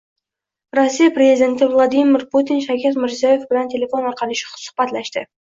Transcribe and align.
Rossiya 0.79 1.09
prezidenti 1.17 1.67
Vladimir 1.75 2.25
Putin 2.33 2.65
Shavkat 2.65 2.99
Mirziyoyev 3.05 3.47
bilan 3.53 3.73
telefon 3.75 4.11
orqali 4.15 4.43
suhbatlashdi 4.45 5.29